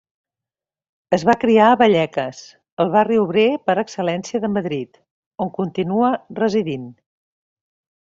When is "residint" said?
6.41-6.89